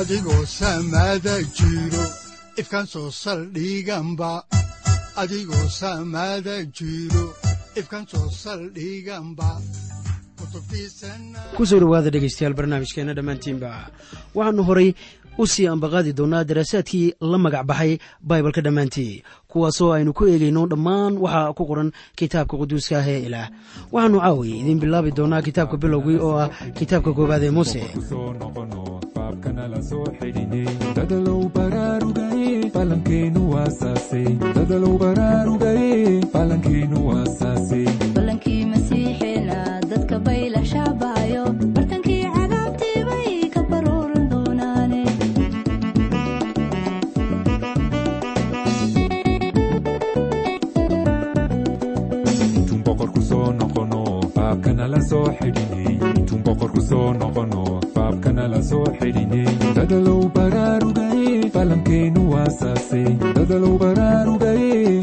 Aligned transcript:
adigoo 0.00 0.44
samaada 0.46 1.34
jiro 1.56 2.04
ifkaan 2.60 2.86
soo 2.92 3.10
saldhiganba 3.10 4.30
adigoo 5.22 5.66
samaada 5.80 6.54
jiro 6.78 7.24
ifkaan 7.80 8.06
soo 8.12 8.28
saldhiganba 8.42 9.48
ku 11.56 11.66
soo 11.66 11.80
dhowaada 11.82 12.10
dhegaystayaal 12.14 12.54
barnaamijkeenna 12.58 13.14
dhammaantiinba 13.18 13.70
waxaannu 14.36 14.62
horay 14.68 14.88
u 15.42 15.46
sii 15.52 15.66
ambaqaadi 15.74 16.12
doonnaa 16.18 16.44
daraasaadkii 16.48 17.06
la 17.32 17.38
magac 17.44 17.64
baxay 17.70 17.92
baibalka 18.28 18.60
dhammaantii 18.66 19.22
kuwaasoo 19.48 19.92
aynu 19.96 20.12
ku 20.16 20.24
eegayno 20.32 20.66
dhammaan 20.72 21.18
waxa 21.24 21.52
ku 21.56 21.62
qoran 21.70 21.92
kitaabka 22.16 22.56
quduuska 22.60 22.98
ah 23.00 23.06
ee 23.14 23.20
ilaah 23.28 23.48
waxaannu 23.92 24.18
caawiye 24.24 24.56
idiin 24.60 24.80
bilaabi 24.84 25.10
doonnaa 25.20 25.42
kitaabka 25.48 25.76
bilowgii 25.84 26.18
oo 26.26 26.36
ah 26.44 26.48
kitaabka 26.78 27.12
koowaad 27.16 27.42
ee 27.48 27.50
muuse 27.56 27.82
dadalow 30.96 31.40
baraarugaye 31.54 32.70
falankeenu 32.74 33.40
waasaase 33.52 34.22
dadalow 34.56 34.94
baraarugaye 35.02 36.20
falankeenu 36.34 36.98
waasaase 37.08 37.80
balankii 38.16 38.64
masiixeena 38.72 39.58
dadka 39.92 40.18
baylah 40.28 40.64
shaabaayo 40.74 41.44
bartankii 41.78 42.22
cadaabtii 42.36 43.00
bay 43.10 43.30
ka 43.54 43.62
baruuran 43.72 44.28
doonaane 44.34 45.02
intuun 52.56 52.82
boqorku 52.86 53.20
soo 53.30 53.46
noqono 53.60 54.00
faabkana 54.34 54.84
la 54.92 55.00
soo 55.10 55.26
xidhinay 55.38 56.11
dadalow 59.76 60.20
baraarugaye 60.36 61.50
falankeenu 61.54 62.20
waasaase 62.32 63.02
dadalow 63.36 63.74
baraarugaye 63.82 65.00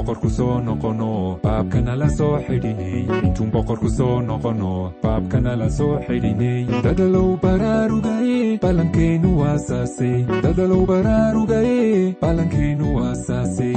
boqorku 0.00 0.30
soo 0.36 0.60
noqono 0.66 1.08
faabkana 1.42 1.94
la 2.00 2.08
soo 2.18 2.34
xidhinay 2.46 3.00
intuun 3.26 3.48
boqorku 3.54 3.88
soo 3.98 4.14
noqono 4.28 4.70
faabkana 5.02 5.52
la 5.60 5.68
soo 5.78 5.94
xidhinay 6.06 6.60
dadalow 6.84 7.28
baraarugaye 7.42 8.38
falankeenu 8.62 9.30
waasaase 9.40 10.10
dadalow 10.44 10.82
baraarugaye 10.90 11.80
falankeenu 12.22 12.86
waasaase 12.98 13.70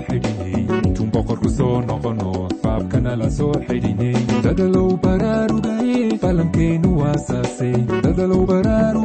soo 0.00 0.06
xidhinay 0.08 0.52
intuun 0.86 1.08
boqorku 1.14 1.48
soo 1.58 1.80
noqono 1.88 2.30
faabkana 2.62 3.12
la 3.20 3.28
soo 3.38 3.52
xidhinay 3.66 4.14
dadalow 4.44 4.88
baraarugaye 5.04 5.98
falankeenu 6.22 6.88
waasaase 7.00 7.70
dadalow 8.04 8.42
baraarugaye 8.50 8.99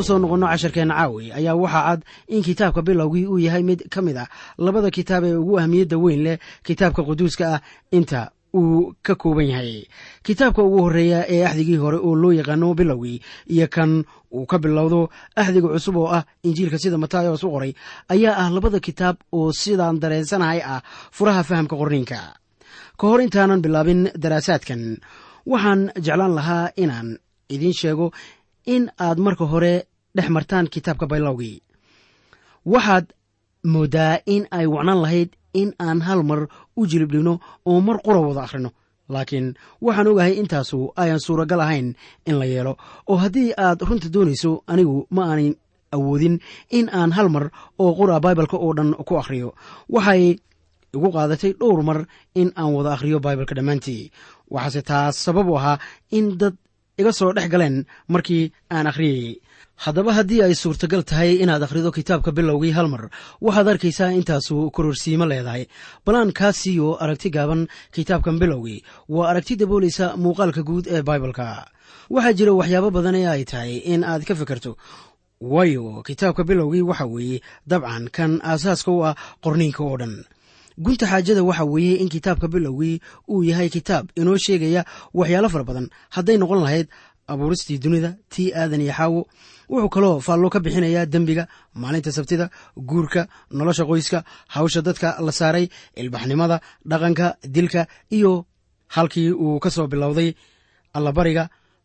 haddaannu 0.00 0.02
soo 0.02 0.18
noqonno 0.18 0.46
casharkeenna 0.46 0.94
caawi 0.94 1.32
ayaa 1.32 1.54
waxaa 1.54 1.84
cad 1.88 2.00
in 2.28 2.42
kitaabka 2.42 2.82
bilowgii 2.82 3.26
uu 3.26 3.38
yahay 3.38 3.62
mid 3.62 3.88
ka 3.90 4.02
mid 4.02 4.16
ah 4.16 4.28
labada 4.58 4.90
kitaab 4.90 5.24
ee 5.24 5.34
ugu 5.36 5.58
ahmiyadda 5.58 5.96
weyn 5.98 6.22
leh 6.24 6.38
kitaabka 6.66 7.02
quduuska 7.08 7.44
ah 7.54 7.60
inta 7.92 8.30
uu 8.54 8.94
ka 9.02 9.14
kooban 9.14 9.46
yahay. 9.46 9.86
Kitaabka 10.26 10.62
ugu 10.62 10.78
horreeya 10.82 11.24
ee 11.28 11.44
axdigii 11.44 11.76
hore 11.76 11.96
oo 11.98 12.14
loo 12.14 12.32
yaqaano 12.32 12.74
bilowgii 12.74 13.20
iyo 13.46 13.68
kan 13.68 14.04
uu 14.32 14.46
ka 14.46 14.58
bilowdo 14.58 15.08
axdiga 15.36 15.68
cusub 15.68 15.96
oo 15.96 16.08
ah 16.08 16.24
injiilka 16.42 16.78
sida 16.78 16.98
matayos 16.98 17.44
u 17.44 17.50
qoray 17.50 17.72
ayaa 18.08 18.34
ah 18.42 18.50
labada 18.50 18.80
kitaab 18.80 19.16
oo 19.32 19.52
sidaan 19.52 20.00
dareensanahay 20.02 20.60
ah 20.64 20.82
furaha 21.12 21.42
fahamka 21.42 21.76
qorniinka. 21.76 22.18
Ka 22.98 23.04
hor 23.06 23.20
intaanan 23.22 23.62
bilaabin 23.62 24.10
daraasaadkan 24.22 24.98
waxaan 25.46 25.92
jeclaan 26.04 26.34
lahaa 26.34 26.70
inaan 26.76 27.18
idiin 27.54 27.72
sheego 27.80 28.10
in 28.66 28.90
aad 28.98 29.18
marka 29.18 29.44
hore 29.46 29.86
dhex 30.16 30.28
martaan 30.36 30.66
kitaabka 30.74 31.06
baylowgii 31.12 31.56
waxaad 32.72 33.06
mooddaa 33.72 34.14
in 34.34 34.42
ay 34.58 34.66
wacnaan 34.74 35.00
lahayd 35.04 35.30
in 35.60 35.70
aan 35.86 36.00
hal 36.06 36.20
mar 36.30 36.40
u 36.78 36.86
jilib 36.90 37.10
dhigno 37.12 37.34
oo 37.70 37.80
mar 37.80 37.98
qura 38.04 38.20
wada 38.20 38.42
akhrino. 38.46 38.70
Laakiin 39.14 39.48
waxaan 39.84 40.06
ogahay 40.10 40.34
intaasu 40.40 40.78
ayan 41.02 41.20
suuragal 41.26 41.60
ahayn 41.60 41.88
in 42.28 42.36
la 42.40 42.44
yeelo 42.52 42.72
oo 43.10 43.16
haddii 43.22 43.50
aad 43.64 43.80
runta 43.88 44.08
doonayso 44.14 44.50
anigu 44.72 45.06
ma 45.14 45.22
aanan 45.30 45.54
awoodin 45.94 46.36
in 46.78 46.86
aan 46.98 47.12
hal 47.16 47.28
mar 47.34 47.44
oo 47.82 47.90
qura 47.98 48.20
baibalka 48.24 48.56
oo 48.56 48.72
dhan 48.76 48.90
ku 49.08 49.14
akhriyo. 49.20 49.48
Waxay 49.94 50.38
igu 50.94 51.08
qaadatay 51.14 51.52
dhowr 51.60 51.82
mar 51.88 51.98
in 52.40 52.48
aan 52.60 52.70
wada 52.76 52.90
akhriyo 52.94 53.18
baibalka 53.24 53.54
dhammaantii. 53.58 54.10
Waxaase 54.50 54.82
taas 54.90 55.14
sabab 55.24 55.48
u 55.48 55.56
ahaa 55.58 55.78
in 56.16 56.38
dad 56.40 56.54
iga 57.00 57.12
soo 57.12 57.32
dhex 57.36 57.48
galeen 57.52 57.76
markii 58.12 58.52
aan 58.74 58.86
akhriyayey 58.90 59.40
haddaba 59.84 60.12
haddii 60.18 60.42
ay 60.44 60.54
suurtagal 60.54 61.02
tahay 61.10 61.30
inaad 61.42 61.62
akhrido 61.66 61.90
kitaabka 61.92 62.30
bilowgii 62.36 62.72
hal 62.76 62.88
mar 62.92 63.08
waxaad 63.40 63.68
arkaysaa 63.72 64.12
intaasu 64.18 64.70
kororsiimo 64.76 65.24
leedahay. 65.26 65.64
Balaan 66.06 66.32
kaa 66.32 66.52
siiyo 66.52 66.96
aragti 67.02 67.30
gaaban 67.30 67.68
kitaabkan 67.94 68.38
bilowgii 68.38 68.84
waa 69.08 69.30
aragti 69.30 69.56
daboolaysa 69.56 70.16
muuqaalka 70.16 70.62
guud 70.68 70.84
ee 70.86 71.02
baibalka 71.02 71.46
waxaa 72.10 72.32
jira 72.38 72.52
waxyaabo 72.52 72.90
badan 72.90 73.14
ee 73.20 73.26
ay 73.34 73.44
tahay 73.44 73.72
in 73.92 74.04
aad 74.04 74.22
ka 74.28 74.34
fikirto 74.34 74.76
waayo 75.40 76.02
kitaabka 76.06 76.44
bilowgii 76.44 76.82
waxa 76.90 77.06
weeye 77.06 77.40
dabcan 77.66 78.08
kan 78.16 78.40
aasaaska 78.44 78.90
u 78.92 79.00
ah 79.08 79.14
qorniinka 79.44 79.80
oo 79.84 79.96
dhan. 79.96 80.14
Gunta 80.78 81.06
xaajada 81.06 81.42
waxa 81.42 81.64
weeye 81.64 81.96
in 82.02 82.08
kitaabka 82.08 82.48
bilowgii 82.48 83.00
uu 83.32 83.42
yahay 83.44 83.68
kitaab 83.68 84.12
inoo 84.16 84.36
sheegaya 84.36 84.84
waxyaalo 85.14 85.48
fara 85.48 85.64
badan. 85.64 85.88
Hadday 86.10 86.36
noqon 86.36 86.60
lahayd 86.64 86.88
abuuristii 87.32 87.78
dunida 87.78 88.10
tii 88.28 88.52
aadan 88.52 88.80
iyo 88.84 88.92
xaawo 88.92 89.20
wuxuu 89.72 89.88
kaloo 89.94 90.16
faallo 90.26 90.48
ka 90.54 90.58
bixinayaa 90.64 91.06
dembiga 91.12 91.44
maalinta 91.80 92.10
sabtida 92.16 92.46
guurka 92.90 93.22
nolosha 93.58 93.84
qoyska 93.90 94.18
hawsha 94.54 94.80
dadka 94.86 95.08
la 95.26 95.32
saaray 95.40 95.66
ilbaxnimada 96.02 96.56
dhaqanka 96.90 97.26
dilka 97.54 97.82
iyo 98.16 98.32
halkii 98.94 99.30
uu 99.44 99.58
ka 99.64 99.70
soo 99.70 99.86
bilowday 99.92 100.30
allabariga 100.96 101.44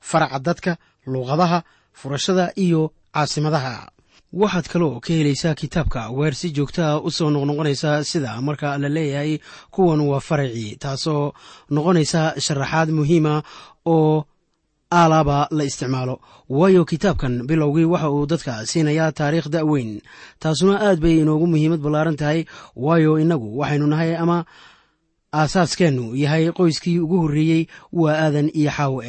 faraca 0.09 0.39
dadka 0.47 0.71
luuqadaha 1.11 1.59
furashada 1.99 2.45
iyo 2.65 2.81
caasimadaha. 3.13 3.73
Waxaad 4.41 4.67
kaloo 4.73 4.99
ka 4.99 5.13
helaysaa 5.13 5.55
kitaabka 5.61 6.09
weer 6.17 6.33
si 6.39 6.47
joogtaa 6.55 6.99
u 6.99 7.09
soo 7.17 7.29
noqnoqonaysa 7.35 8.03
sida 8.03 8.41
marka 8.47 8.77
la 8.81 8.89
leeyahay 8.95 9.39
kuwan 9.73 10.01
waa 10.09 10.19
faracii 10.19 10.75
taasoo 10.83 11.31
noqonaysa 11.75 12.21
sharaxaad 12.45 12.89
muhiima 12.97 13.43
oo 13.85 14.25
aalaaba 14.99 15.37
la 15.57 15.63
isticmaalo. 15.69 16.15
Waayo 16.57 16.81
kitaabkan 16.91 17.33
bilowgii 17.49 17.85
waxa 17.93 18.09
uu 18.15 18.25
dadka 18.31 18.53
siinayaa 18.71 19.11
taariikh 19.19 19.49
da'weyn 19.55 19.91
taasuna 20.41 20.75
aad 20.87 20.99
bay 21.03 21.15
inoogu 21.21 21.45
muhiimad 21.51 21.81
ballaaran 21.85 22.15
tahay. 22.21 22.39
Waayo 22.85 23.11
innagu 23.23 23.47
waxaynu 23.59 23.87
nahay 23.91 24.11
ama 24.23 24.37
aasaaskeennu 25.39 26.05
yahay 26.23 26.51
qoyskii 26.57 26.99
ugu 27.03 27.17
horreeyey 27.23 27.61
waa 28.01 28.15
aadan 28.25 28.47
iyo 28.59 28.71
xaawe 28.77 29.03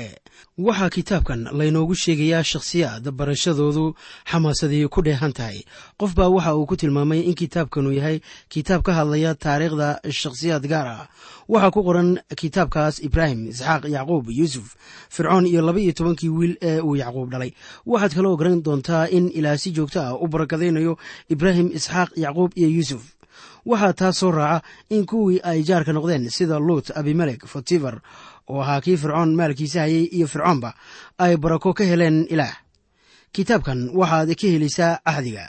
waxaa 0.59 0.91
kitaabkan 0.91 1.41
laynoogu 1.59 1.95
sheegayaa 1.95 2.43
shakhsiyaad 2.43 3.11
barashadoodu 3.19 3.95
xamaasadii 4.31 4.89
ku 4.89 5.03
dheehan 5.03 5.33
tahay. 5.33 5.59
Qof 6.01 6.15
baa 6.15 6.29
waxa 6.29 6.55
uu 6.57 6.67
ku 6.67 6.77
tilmaamay 6.77 7.21
in 7.29 7.35
kitaabkanu 7.35 7.93
yahay 7.93 8.21
kitaab 8.49 8.83
ka 8.83 8.93
hadlaya 8.99 9.35
taariikhda 9.35 10.01
shakhsiyaad 10.11 10.65
gaar 10.69 10.87
ah 10.87 11.09
waxaa 11.49 11.71
ku 11.71 11.83
qoran 11.85 12.11
kitaabkaas 12.41 13.01
ibraahim 13.07 13.49
isxaaq 13.53 13.85
yacquub 13.97 14.27
yuusuf 14.39 14.77
fircoon 15.11 15.47
iyo 15.47 15.63
laba 15.63 15.81
iyo 15.81 15.93
tobankii 15.93 16.29
wiil 16.29 16.57
ee 16.63 16.81
uu 16.81 16.97
yacquub 16.97 17.31
dhalay. 17.31 17.53
Waxaad 17.87 18.15
kaloo 18.15 18.37
garan 18.37 18.63
doontaa 18.63 19.07
in 19.13 19.29
ilaah 19.39 19.59
si 19.59 19.71
joogto 19.77 20.01
ah 20.01 20.15
u 20.17 20.27
barakadaynayo 20.29 20.97
ibraahim 21.29 21.69
isxaaq 21.79 22.11
yacquub 22.17 22.53
iyo 22.57 22.69
yuusuf. 22.69 23.03
Waxaa 23.67 23.93
taas 23.93 24.19
soo 24.19 24.31
raaca 24.31 24.63
in 24.91 25.05
kuwii 25.07 25.41
ay 25.43 25.63
jaarka 25.69 25.93
noqdeen 25.93 26.31
sida 26.31 26.59
luut 26.59 26.91
abimelek 26.95 27.47
fotifer 27.47 28.01
oo 28.53 28.61
ahaa 28.63 28.81
kii 28.85 28.97
fircoon 29.03 29.31
maalkiisa 29.39 29.81
hayay 29.85 30.05
iyo 30.17 30.27
fircoonba 30.33 30.71
ay 31.19 31.37
barako 31.43 31.71
ka 31.79 31.85
heleen 31.91 32.27
ilaah. 32.35 32.55
Kitaabkan 33.35 33.81
waxaad 33.99 34.29
ka 34.41 34.47
helaysaa 34.55 35.01
cahdiga 35.07 35.45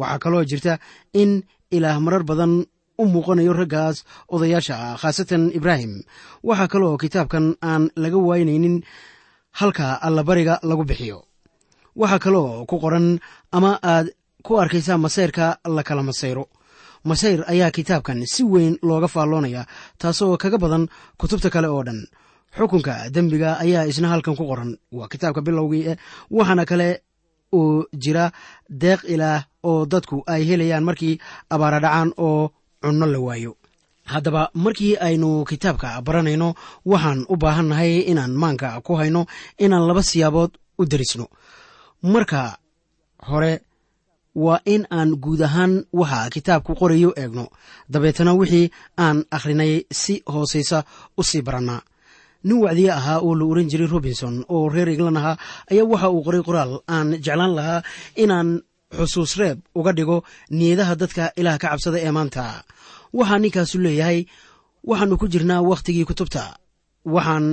waxaa 0.00 0.18
kaloo 0.24 0.44
jirta 0.50 0.78
in 1.12 1.42
ilaah 1.76 1.98
marar 2.04 2.22
badan 2.30 2.52
u 3.00 3.04
muuqanayo 3.12 3.52
raggaas 3.60 3.96
odayaasha 4.34 4.74
ah 4.86 4.96
khaasatan 5.00 5.42
ibraahim. 5.58 5.92
Waxaa 6.48 6.68
kaloo 6.72 6.96
kitaabkan 7.02 7.46
aan 7.70 7.82
laga 8.02 8.18
waynaynin 8.28 8.76
halka 9.58 9.86
allabariga 10.06 10.54
lagu 10.68 10.84
bixiyo. 10.90 11.18
Waxaa 12.00 12.18
kaloo 12.24 12.66
ku 12.70 12.76
qoran 12.82 13.18
ama 13.56 13.72
aad 13.92 14.06
ku 14.46 14.52
arkaysaa 14.62 14.98
masayrka 15.04 15.46
la 15.76 15.82
kala 15.88 16.02
masayro 16.02 16.44
masayr 17.04 17.40
ayaa 17.52 17.70
kitaabkan 17.70 18.26
si 18.32 18.42
weyn 18.44 18.74
looga 18.82 19.08
faalloonaya 19.08 19.62
taasoo 20.00 20.36
kaga 20.42 20.58
badan 20.58 20.84
kutubta 21.20 21.50
kale 21.50 21.68
oo 21.68 21.82
dhan. 21.86 22.00
Xukunka 22.56 23.10
dembiga 23.14 23.58
ayaa 23.64 23.86
isna 23.90 24.08
halkan 24.12 24.36
ku 24.36 24.44
qoran. 24.50 24.76
Waa 24.92 25.08
kitaabka 25.12 25.40
bilowgii 25.46 25.84
eh 25.90 25.96
waxaana 26.30 26.64
kale 26.70 26.88
uu 27.54 27.84
jira 28.02 28.32
deeq 28.82 29.00
ilaah 29.14 29.44
oo 29.62 29.86
dadku 29.86 30.16
ay 30.26 30.42
helayaan 30.48 30.84
markii 30.88 31.14
abaara 31.50 31.78
dhacaan 31.84 32.10
oo 32.18 32.50
cunno 32.82 33.06
la 33.06 33.18
waayo. 33.26 33.52
Haddaba 34.12 34.50
markii 34.54 34.96
aynu 35.06 35.44
kitaabka 35.50 36.02
baranayno 36.06 36.48
waxaan 36.86 37.20
u 37.28 37.36
baahannahay 37.36 37.92
inaan 38.10 38.34
maanka 38.42 38.80
ku 38.86 38.92
hayno 39.00 39.26
inaan 39.64 39.86
laba 39.88 40.02
siyaabood 40.02 40.50
u 40.80 40.84
darisno. 40.90 41.26
Marka 42.02 42.58
hore 43.30 43.60
waa 44.34 44.60
in 44.64 44.86
aan 44.90 45.10
guud 45.24 45.40
ahaan 45.42 45.84
waxa 45.92 46.30
kitaabku 46.34 46.72
qorayo 46.80 47.10
eegno. 47.16 47.44
Dabeetana 47.92 48.32
wixii 48.40 48.70
aan 49.04 49.24
akhrinay 49.36 49.72
si 50.00 50.22
hoosaysa 50.32 50.84
u 51.18 51.22
sii 51.22 51.42
barannaa 51.42 51.82
nin 52.44 52.56
wacdiye 52.64 52.90
ahaa 52.92 53.18
oo 53.20 53.34
la 53.34 53.44
oran 53.44 53.68
jiray 53.70 53.86
robinson 53.86 54.44
oo 54.48 54.68
reer 54.68 54.88
england 54.88 55.16
ahaa 55.20 55.36
ayaa 55.70 55.84
waxa 55.92 56.08
uu 56.10 56.22
qoray 56.26 56.42
qoraal 56.48 56.72
aan 56.88 57.08
jeclaan 57.24 57.52
lahaa 57.58 57.82
inaan 58.22 58.48
xusuus 58.96 59.36
reeb 59.40 59.58
uga 59.74 59.92
dhigo 59.92 60.16
niyadaha 60.50 60.94
dadka 61.00 61.24
ilaah 61.40 61.58
ka 61.60 61.68
cabsada 61.68 61.98
ee 62.06 62.10
maanta. 62.16 62.44
Waxaa 63.18 63.38
ninkaasu 63.42 63.76
leeyahay 63.84 64.18
waxaannu 64.88 65.16
ku 65.20 65.26
jirnaa 65.32 65.60
wakhtigii 65.70 66.04
kutubta. 66.08 66.42
Waxaan 67.14 67.46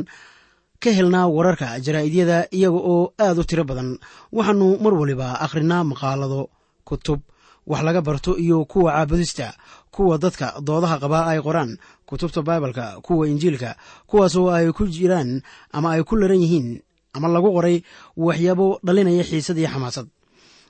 ka 0.84 0.90
helnaa 0.98 1.28
wararka 1.36 1.68
jaraa'idyada 1.86 2.38
iyaga 2.58 2.80
oo 2.92 3.12
aad 3.26 3.38
u 3.40 3.44
tiro 3.50 3.64
badan. 3.70 3.90
Waxaannu 4.32 4.68
mar 4.84 4.94
waliba 5.02 5.28
akhrinaa 5.46 5.84
maqaalado 5.92 6.42
kutub 6.88 7.20
wax 7.68 7.82
laga 7.88 8.02
barto 8.08 8.32
iyo 8.44 8.58
kuwa 8.72 8.92
caabudista 8.96 9.48
kuwa 9.92 10.18
dadka 10.24 10.48
doodaha 10.68 10.98
qabaa 11.04 11.26
ay 11.32 11.40
qoraan. 11.46 11.72
Kutubta 12.08 12.42
baibalka 12.48 12.86
kuwa 13.06 13.28
injiilka 13.28 13.76
kuwaasoo 14.10 14.48
ay 14.56 14.72
ku 14.72 14.88
jiraan 14.88 15.42
ama 15.76 15.92
ay 15.96 16.04
ku 16.08 16.16
laran 16.16 16.40
yihiin 16.44 16.70
ama 17.14 17.28
lagu 17.28 17.50
qoray 17.56 17.78
waxyaabo 18.18 18.80
dhalinaya 18.86 19.24
xiisad 19.30 19.58
iyo 19.60 19.68
xamaasad. 19.74 20.08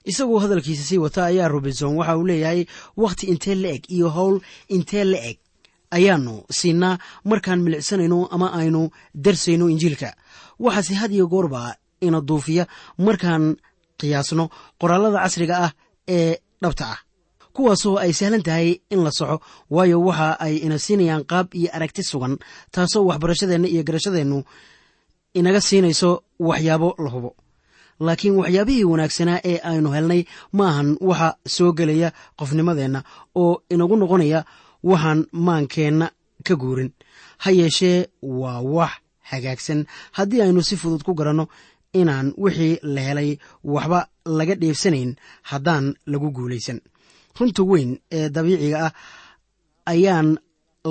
Isagoo 0.10 0.40
hadalkiisa 0.40 0.84
sii 0.90 0.98
wata 0.98 1.26
ayaa 1.30 1.48
robinson 1.48 1.94
waxa 2.00 2.18
uu 2.18 2.26
leeyahay 2.30 2.66
wakhti 2.98 3.26
intee 3.32 3.56
la 3.56 3.70
eg 3.76 3.84
iyo 3.92 4.10
howl 4.10 4.40
intee 4.76 5.04
la 5.04 5.18
eg? 5.30 5.38
Ayaannu 5.92 6.44
siinaa 6.50 6.98
markaan 7.30 7.62
milicsanayno 7.66 8.26
ama 8.32 8.48
aynu 8.60 8.90
darsayno 9.16 9.70
injiilka. 9.70 10.10
Waxaase 10.60 10.94
had 11.02 11.12
iyo 11.14 11.28
goorba 11.28 11.76
ina 12.02 12.22
duufiya 12.22 12.66
markaan 12.98 13.56
qiyaasno 14.00 14.50
qoraallada 14.82 15.20
casriga 15.24 15.56
ah 15.66 15.72
ee 16.08 16.38
dhabta 16.62 16.86
ah. 16.94 17.00
Kuwaasoo 17.54 17.98
ay 17.98 18.14
sahlan 18.14 18.44
tahay 18.48 18.70
in 18.94 19.02
la 19.06 19.12
soco 19.12 19.42
waayo 19.70 19.98
waxa 20.08 20.30
ay 20.46 20.56
ina 20.66 20.78
siinayaan 20.86 21.24
qaab 21.32 21.48
iyo 21.60 21.70
aragti 21.76 22.04
sugan 22.04 22.38
taasoo 22.74 23.06
waxbarashadeenna 23.10 23.68
iyo 23.74 23.84
garashadeennu 23.88 24.44
inaga 25.34 25.62
siinayso 25.62 26.10
waxyaabo 26.40 26.90
la 27.04 27.10
hubo. 27.10 27.32
Laakiin 28.06 28.36
waxyaabihii 28.40 28.84
wanaagsanaa 28.92 29.40
ee 29.52 29.58
aynu 29.70 29.90
helnay 29.96 30.22
ma 30.58 30.64
ahan 30.72 30.90
waxa 31.10 31.30
soo 31.56 31.72
gelaya 31.78 32.10
qofnimadeenna 32.40 33.00
oo 33.42 33.54
inagu 33.74 33.96
noqonaya 34.02 34.40
waxaan 34.90 35.20
maankeenna 35.32 36.08
ka 36.48 36.54
guurin. 36.62 36.92
Ha 37.44 37.50
yeeshee 37.60 38.00
waa 38.22 38.62
wax 38.76 38.92
hagaagsan. 39.30 39.80
Haddii 40.18 40.42
aynu 40.46 40.62
si 40.64 40.76
fudud 40.82 41.04
ku 41.04 41.14
garanno 41.20 41.46
inaan 42.02 42.28
wixii 42.44 42.74
la 42.94 43.02
helay 43.08 43.30
waxba 43.74 44.00
laga 44.38 44.56
dheefsanayn 44.62 45.12
haddaan 45.50 45.86
lagu 46.12 46.30
guulaysan. 46.38 46.80
Runta 47.40 47.62
weyn 47.72 47.92
ee 48.18 48.30
dabiiciga 48.36 48.80
ah 48.86 48.94
ayaan 49.94 50.28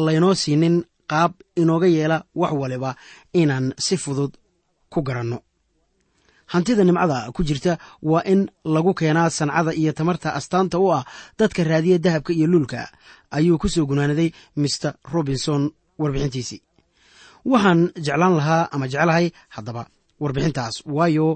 laynoo 0.06 0.34
siinin 0.42 0.76
qaab 1.10 1.32
inooga 1.62 1.86
yeela 1.96 2.18
wax 2.40 2.52
waliba 2.60 2.90
inaan 3.40 3.66
si 3.84 3.94
fudud 4.02 4.32
ku 4.92 5.00
garanno. 5.08 5.38
Hantida 6.52 6.82
nimcada 6.84 7.18
ku 7.34 7.40
jirta 7.48 7.72
waa 8.10 8.22
in 8.32 8.40
lagu 8.74 8.92
keenaa 8.98 9.30
sancada 9.38 9.72
iyo 9.80 9.92
tamarta 9.98 10.28
astaanta 10.38 10.78
u 10.78 10.86
ah 10.98 11.04
dadka 11.38 11.60
raadiya 11.70 11.98
dahabka 12.04 12.32
iyo 12.32 12.46
luulka 12.52 12.80
ayuu 13.36 13.58
ku 13.58 13.68
soo 13.68 13.86
gunaanaday 13.90 14.30
mister 14.62 14.92
robinson 15.14 15.62
warbixintiisii 16.00 16.60
waxaan 17.50 17.80
jeclaan 18.06 18.34
lahaa 18.38 18.68
ama 18.74 18.86
jeclahay 18.92 19.26
haddaba 19.54 19.82
warbixintaas. 20.22 20.74
Waayo 20.96 21.28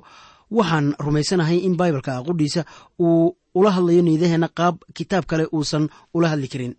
waxaan 0.59 0.87
rumaysanahay 1.05 1.59
in 1.67 1.75
baibalka 1.81 2.13
qudhiisa 2.27 2.63
uu 3.07 3.37
ula 3.59 3.71
hadlayo 3.77 4.03
niidaheenna 4.07 4.49
qaab 4.59 4.77
kitaab 4.97 5.25
kale 5.31 5.45
uusan 5.57 5.85
ula 6.17 6.27
hadli 6.33 6.49
karin. 6.53 6.75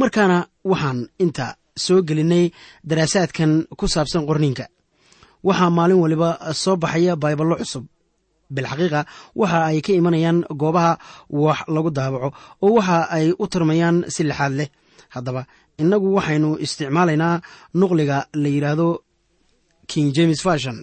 Markaana 0.00 0.38
waxaan 0.70 0.98
inta 1.24 1.46
soo 1.84 2.00
gelinnay 2.08 2.44
daraasaadkan 2.88 3.52
ku 3.78 3.84
saabsan 3.94 4.22
qorniinka. 4.28 4.64
Waxaa 5.46 5.70
maalin 5.76 6.00
waliba 6.04 6.28
soo 6.62 6.76
baxaya 6.82 7.14
baiballo 7.22 7.56
cusub. 7.60 7.84
Bilxaqiiqa 8.54 9.00
waxa 9.40 9.58
ay 9.70 9.78
ka 9.84 9.92
imanayaan 10.00 10.38
goobaha 10.60 10.92
wax 11.44 11.58
lagu 11.74 11.90
daabaco 11.98 12.28
oo 12.64 12.70
waxa 12.78 12.98
ay 13.16 13.26
u 13.42 13.44
tarmayaan 13.52 13.96
si 14.14 14.22
lixaad 14.28 14.52
leh. 14.58 14.68
Haddaba 15.14 15.42
innagu 15.80 16.08
waxaynu 16.16 16.50
isticmaalaynaa 16.64 17.34
nuqliga 17.80 18.18
la 18.42 18.48
yidhaahdo 18.54 18.88
king 19.90 20.08
james 20.16 20.40
fashon 20.46 20.78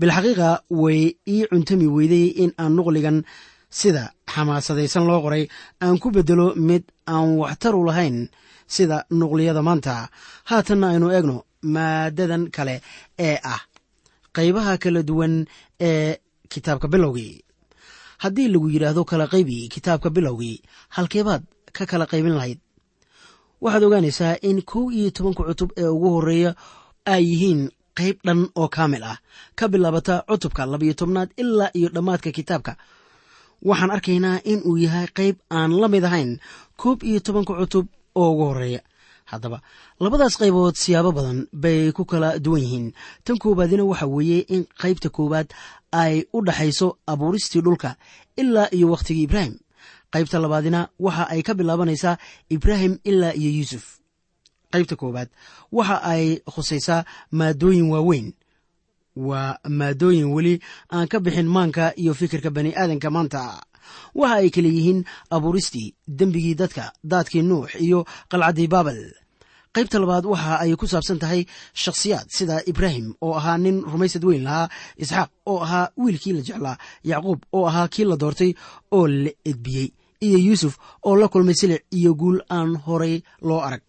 bilxaqiiqa 0.00 0.48
way 0.82 1.00
ii 1.34 1.46
cuntami 1.50 1.86
weyday 1.96 2.26
in 2.42 2.50
aan 2.62 2.72
nuqligan 2.76 3.18
sida 3.80 4.04
xamaasadaysan 4.34 5.04
loo 5.08 5.20
qoray. 5.24 5.44
Aan 5.84 5.96
ku 6.02 6.08
beddelo 6.14 6.46
mid 6.68 6.82
aan 7.14 7.28
waxtaru 7.40 7.80
lahayn 7.88 8.16
sida 8.74 8.96
nuqliyada 9.20 9.62
maanta. 9.68 9.94
Haatanna 10.50 10.86
aynu 10.92 11.06
eegno 11.16 11.36
maadadan 11.74 12.44
kale 12.56 12.76
ee 13.28 13.36
ah 13.54 13.60
qaybaha 14.36 14.72
kala 14.82 15.00
duwan 15.08 15.34
ee 15.88 16.16
kitaabka 16.52 16.88
bilowgii. 16.92 17.34
Haddii 18.22 18.48
lagu 18.52 18.68
yidhaahdo 18.74 19.02
kala 19.10 19.26
qaybi 19.32 19.68
kitaabka 19.74 20.08
bilowgii 20.16 20.56
halkeebaad 20.96 21.42
ka 21.76 21.82
kala 21.90 22.06
qaybin 22.12 22.34
lahayd. 22.38 22.58
Waxaad 23.62 23.82
ogaanaysaa 23.86 24.34
in 24.48 24.62
kow 24.70 24.84
iyo 24.98 25.10
tobanka 25.16 25.42
cutub 25.48 25.70
ee 25.76 25.88
ugu 25.96 26.08
horreeya 26.14 26.50
ay 27.14 27.22
yihiin 27.30 27.62
qayb 27.98 28.16
dhan 28.26 28.40
oo 28.60 28.68
kaamil 28.76 29.04
ah. 29.12 29.18
Ka 29.58 29.64
bilaabata 29.72 30.14
cutubka 30.28 30.62
labayo 30.66 30.94
tobnaad 31.00 31.30
ilaa 31.42 31.70
iyo 31.78 31.88
dhammaadka 31.94 32.30
kitaabka. 32.36 32.72
Waxaan 33.68 33.90
arkaynaa 33.96 34.38
in 34.44 34.60
uu 34.68 34.76
yahay 34.84 35.06
qayb 35.18 35.36
aan 35.50 35.70
la 35.80 35.88
mid 35.88 36.04
ahayn 36.04 36.32
koob 36.80 36.98
iyo 37.08 37.20
tobanka 37.20 37.52
cutub 37.60 37.86
oo 38.14 38.30
ugu 38.32 38.44
horreeya. 38.50 38.80
Haddaba 39.30 39.58
labadaas 40.00 40.34
qaybood 40.40 40.76
siyaabo 40.82 41.10
badan 41.16 41.40
bay 41.62 41.92
ku 41.96 42.04
kala 42.04 42.38
duwan 42.44 42.60
yihiin. 42.64 42.86
Tan 43.24 43.38
koowaadina 43.42 43.84
waxa 43.90 44.06
weeye 44.06 44.40
in 44.54 44.62
qaybta 44.82 45.08
koowaad 45.16 45.48
ay 45.92 46.14
u 46.36 46.44
dhaxayso 46.46 46.86
abuuristii 47.12 47.62
dhulka 47.64 47.90
ilaa 48.36 48.68
iyo 48.76 48.86
wakhtigii 48.92 49.22
ibraahim. 49.26 49.54
Qaybta 50.12 50.36
labaadina 50.44 50.80
waxa 51.00 51.24
ay 51.32 51.42
ka 51.46 51.52
bilaabanaysaa 51.58 52.18
ibraahim 52.54 52.98
ilaa 53.10 53.32
iyo 53.40 53.50
yuusuf 53.58 53.84
qaybta 54.74 54.94
koowaad 55.00 55.28
waxa 55.76 55.96
ay 56.12 56.24
khusaysaa 56.52 57.00
maadooyin 57.38 57.88
waaweyn. 57.92 58.28
Waa 59.28 59.58
maadooyin 59.78 60.28
weli 60.34 60.54
aan 60.94 61.08
ka 61.12 61.18
bixin 61.24 61.46
maanka 61.56 61.84
iyo 62.02 62.12
fikirka 62.20 62.50
bani 62.56 62.70
aadanka 62.80 63.08
maanta. 63.16 63.42
Waxa 64.20 64.36
ay 64.42 64.48
kale 64.54 64.68
yihiin 64.76 65.00
abuuristii 65.34 65.88
dembigii 66.18 66.54
dadka 66.60 66.84
daadkii 67.10 67.42
nuux 67.48 67.68
iyo 67.86 67.98
qalcaddii 68.30 68.68
baabel. 68.74 69.00
Qaybta 69.74 69.98
labaad 70.02 70.26
waxa 70.32 70.52
ay 70.62 70.72
ku 70.80 70.86
saabsan 70.92 71.18
tahay 71.22 71.40
shakhsiyaad 71.82 72.26
sida 72.36 72.56
ibraahim 72.70 73.06
oo 73.26 73.34
ahaa 73.38 73.58
nin 73.58 73.76
rumaysad 73.92 74.24
weyn 74.28 74.42
lahaa 74.46 74.68
isxaaq 75.02 75.30
oo 75.50 75.58
ahaa 75.66 75.90
wiilkii 76.02 76.32
la 76.36 76.42
jeclaa 76.48 76.76
yacquub 77.10 77.40
oo 77.56 77.64
ahaa 77.70 77.88
kii 77.94 78.04
la 78.10 78.16
doortay 78.22 78.50
oo 78.96 79.06
la 79.08 79.30
edbiyey 79.50 79.88
iyo 80.26 80.38
yuusuf 80.46 80.74
oo 81.06 81.14
la 81.20 81.26
kulmay 81.32 81.54
silic 81.60 81.82
iyo 81.98 82.14
guul 82.20 82.38
aan 82.56 82.70
horay 82.86 83.16
loo 83.48 83.60
arag 83.66 83.82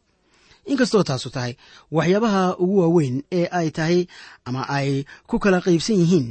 inkastoo 0.72 1.04
taasu 1.10 1.30
tahay 1.36 1.54
waxyaabaha 1.96 2.44
ugu 2.64 2.76
waaweyn 2.82 3.16
ee 3.40 3.48
ay 3.60 3.68
tahay 3.78 4.00
ama 4.48 4.62
ay 4.78 4.90
ku 5.30 5.36
kala 5.44 5.58
qaybsan 5.66 5.96
yihiin 6.02 6.28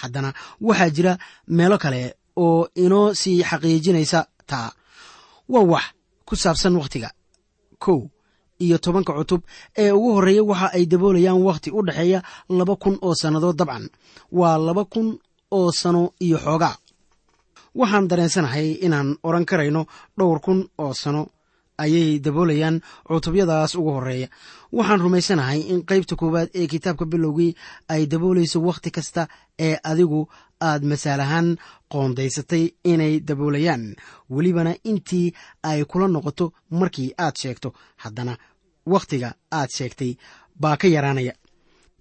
haddana 0.00 0.30
waxaa 0.66 0.90
jira 0.96 1.12
meelo 1.56 1.76
kale 1.84 2.02
oo 2.44 2.68
inoo 2.84 3.06
sii 3.20 3.38
xaqiijinaysa 3.50 4.20
taa 4.50 4.68
waa 5.52 5.64
wax 5.72 5.84
ku 6.28 6.34
saabsan 6.42 6.74
wakhtiga 6.80 7.10
kow 7.84 8.00
iyo 8.64 8.76
tobanka 8.84 9.12
cutub 9.18 9.42
ee 9.82 9.90
ugu 9.96 10.10
horreeya 10.16 10.42
waxa 10.50 10.66
ay 10.76 10.84
daboolayaan 10.92 11.40
wakhti 11.48 11.68
u 11.70 11.80
dhexeeya 11.86 12.20
laba 12.58 12.74
kun 12.82 12.94
oo 13.06 13.14
sannadood 13.20 13.56
dabcan. 13.60 13.84
Waa 14.38 14.56
laba 14.66 14.84
kun 14.92 15.08
oo 15.58 15.68
sano 15.80 16.02
iyo 16.26 16.38
xoogaa. 16.44 16.76
Waxaan 17.80 18.08
dareensanahay 18.10 18.68
inaan 18.86 19.08
odhan 19.26 19.44
karayno 19.50 19.82
dhowr 20.18 20.38
kun 20.44 20.58
oo 20.84 20.92
sano 21.02 21.22
ayay 21.78 22.18
daboolayaan 22.18 22.80
cutubyadaas 23.08 23.74
ugu 23.74 23.90
horreeya. 23.96 24.28
Waxaan 24.72 25.00
rumaysanahay 25.00 25.60
in 25.72 25.82
qaybta 25.90 26.16
koowaad 26.16 26.48
ee 26.54 26.66
kitaabka 26.66 27.04
bilowgii 27.06 27.54
ay 27.88 28.06
daboolayso 28.06 28.58
wakhti 28.62 28.90
kasta 28.90 29.28
ee 29.58 29.76
adigu 29.90 30.28
aad 30.60 30.82
masaal 30.84 31.20
ahaan 31.20 31.48
qoondaysatay 31.92 32.64
inay 32.84 33.20
daboolayaan. 33.20 33.84
Welibana 34.30 34.74
intii 34.84 35.32
ay 35.62 35.84
kula 35.84 36.08
noqoto 36.08 36.52
markii 36.70 37.10
aad 37.18 37.36
sheegto 37.42 37.72
haddana 37.96 38.34
wakhtiga 38.86 39.34
aad 39.52 39.70
sheegtay 39.76 40.12
baa 40.60 40.76
ka 40.76 40.88
yaraanaya. 40.88 41.32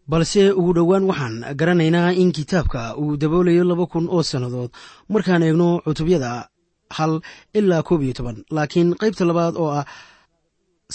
Balse 0.08 0.52
ugu 0.52 0.74
dhowaan 0.74 1.04
waxaan 1.10 1.36
garanaynaa 1.60 2.12
in 2.22 2.32
kitaabka 2.32 2.96
uu 2.98 3.18
daboolayo 3.18 3.64
laba 3.64 3.86
kun 3.86 4.08
oo 4.10 4.24
sannadood. 4.24 4.72
Markaan 5.10 5.44
eegno 5.44 5.82
cutubyada 5.86 6.50
hal 6.98 7.14
ilaa 7.60 7.84
koob 7.88 8.02
iyo 8.06 8.14
toban. 8.18 8.38
Laakiin 8.56 8.90
qaybta 9.02 9.24
labaad 9.30 9.56
oo 9.64 9.70
ah 9.80 9.86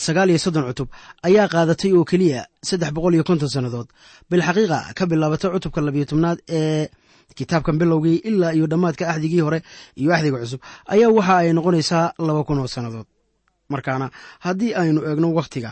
sagaal 0.05 0.29
iyo 0.31 0.39
soddon 0.45 0.65
cutub 0.69 0.89
ayaa 1.27 1.49
qaadatay 1.53 1.93
oo 1.99 2.05
keliya 2.11 2.41
saddex 2.69 2.91
boqol 2.97 3.15
iyo 3.17 3.25
konton 3.29 3.49
sannadood. 3.55 3.89
Bilxaqiiqa 4.31 4.79
ka 4.99 5.05
bilaabata 5.11 5.47
cutubka 5.55 5.81
labiyo 5.87 6.05
tobnaad 6.11 6.39
ee 6.59 6.89
kitaabkan 7.39 7.77
bilowgii 7.81 8.19
ilaa 8.29 8.53
iyo 8.57 8.67
dhammaadka 8.71 9.05
axdigii 9.13 9.41
hore 9.47 9.59
iyo 10.01 10.11
axdiga 10.15 10.39
cusub 10.43 10.61
ayaa 10.93 11.11
waxa 11.17 11.35
ay 11.43 11.51
noqonaysaa 11.57 12.07
laba 12.27 12.43
kun 12.47 12.59
oo 12.63 12.67
sannadood. 12.75 13.07
Markaana 13.73 14.07
haddii 14.45 14.73
aynu 14.81 15.01
eegno 15.09 15.29
wakhtiga 15.39 15.71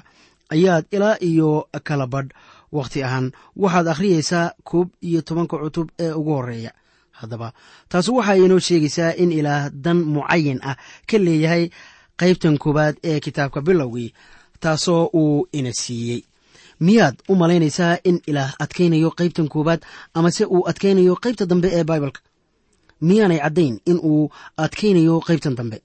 ayaad 0.55 0.85
ilaa 0.97 1.17
iyo 1.31 1.49
kala 1.89 2.07
badh 2.13 2.31
wakhti 2.77 2.99
ahaan 3.07 3.27
waxaad 3.63 3.87
akhriyeysaa 3.93 4.47
koob 4.69 4.89
iyo 5.09 5.21
tobanka 5.29 5.57
cutub 5.63 5.89
ee 6.05 6.13
ugu 6.19 6.33
horreeya 6.39 6.71
haddaba. 7.21 7.53
Taasi 7.89 8.11
waxa 8.11 8.35
inoo 8.37 8.59
sheegaysaa 8.67 9.13
in 9.23 9.33
ilaah 9.33 9.71
dan 9.85 9.99
mucayin 10.15 10.61
ah 10.71 10.77
ka 11.11 11.17
leeyahay 11.19 11.65
qaybtan 12.21 12.57
koowaad 12.63 12.97
ee 13.05 13.21
kitaabka 13.21 13.61
bilowgii 13.67 14.11
taasoo 14.61 15.11
uu 15.15 15.47
ina 15.53 15.73
siiyey. 15.73 16.21
Miyaad 16.81 17.17
u 17.29 17.35
malaynaysaa 17.41 17.97
in 18.05 18.21
ilaah 18.27 18.53
adkaynayo 18.59 19.11
qaybtan 19.19 19.49
koowaad 19.49 19.81
amase 20.15 20.45
uu 20.45 20.63
adkaynayo 20.71 21.15
qaybta 21.25 21.47
dambe 21.51 21.69
ee 21.79 21.85
baibalka 21.85 22.21
miyaanay 23.01 23.39
caddayn 23.45 23.75
in 23.91 23.99
uu 24.11 24.31
adkaynayo 24.65 25.21
qaybtan 25.29 25.55
dambe? 25.59 25.79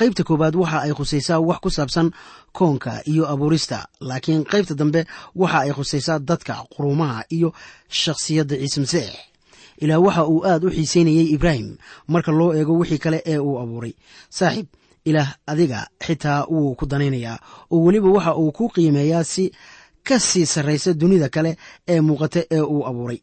Qaybta 0.00 0.22
koowaad 0.28 0.54
waxa 0.60 0.78
ay 0.86 0.92
khusaysaa 0.98 1.40
wax 1.48 1.58
ku 1.64 1.70
saabsan 1.70 2.08
koonka 2.52 2.92
iyo 3.12 3.24
abuurista 3.32 3.78
laakiin 4.00 4.44
qaybta 4.52 4.74
dambe 4.80 5.00
waxa 5.40 5.58
ay 5.64 5.72
khusaysaa 5.76 6.18
dadka 6.18 6.54
quruumaha 6.76 7.20
iyo 7.36 7.48
shakhsiyadda 8.00 8.56
ciise 8.60 8.80
masiix 8.80 9.10
ilaah 9.82 10.00
waxa 10.06 10.22
uu 10.32 10.40
aad 10.50 10.62
u 10.66 10.70
xiiseynayey 10.76 11.26
ibraahim 11.34 11.68
marka 12.12 12.30
loo 12.38 12.50
eego 12.58 12.72
wixii 12.80 12.98
kale 13.04 13.18
ee 13.32 13.38
uu 13.38 13.56
abuuray. 13.62 13.94
Saaxiib 14.38 14.66
ilaah 15.08 15.30
adiga 15.46 15.80
xitaa 16.06 16.40
wuu 16.54 16.74
ku 16.78 16.84
danaynayaa 16.90 17.38
oo 17.72 17.78
weliba 17.84 18.08
waxa 18.16 18.32
uu 18.42 18.52
ku 18.56 18.64
qiimeeyaa 18.74 19.24
si 19.32 19.44
ka 20.06 20.16
sii 20.28 20.46
sarraysa 20.46 20.90
dunida 21.00 21.28
kale 21.34 21.50
ee 21.92 22.00
muuqata 22.06 22.40
ee 22.56 22.60
uu 22.74 22.82
abuuray 22.90 23.20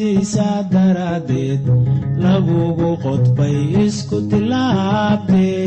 isiisaa 0.00 0.62
daraaddeed 0.72 1.64
lagugu 2.24 2.90
qodbay 3.04 3.56
isku 3.84 4.16
tillaabtee 4.30 5.60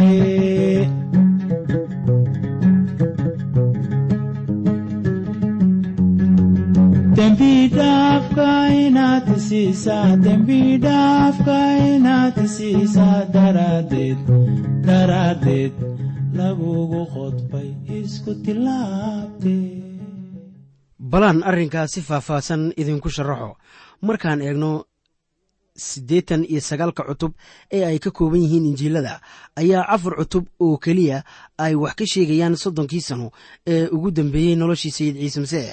dembi 7.17 7.53
dhaafka 7.77 8.49
inaad 8.83 9.27
balaan 21.13 21.43
arrinkaa 21.49 21.87
si 21.93 22.01
faahfaahsan 22.01 22.61
idinku 22.81 23.09
sharaxo 23.15 23.51
markaan 24.07 24.41
eegno 24.47 24.71
siddeetan 25.87 26.41
iyo 26.51 26.61
sagaalka 26.61 27.03
cutub 27.09 27.31
ee 27.75 27.83
ay 27.89 27.97
ka 27.99 28.11
kooban 28.11 28.41
yihiin 28.43 28.65
injiilada 28.71 29.21
ayaa 29.61 29.87
afar 29.95 30.13
cutub 30.19 30.45
oo 30.65 30.77
keliya 30.77 31.23
ay 31.57 31.73
wax 31.83 31.93
ka 31.99 32.05
sheegayaan 32.11 32.55
soddonkii 32.63 33.01
sano 33.07 33.27
ee 33.73 33.87
ugu 33.95 34.09
dambeeyey 34.11 34.55
noloshii 34.55 34.91
sayid 34.97 35.15
ciise 35.21 35.39
masiix 35.43 35.69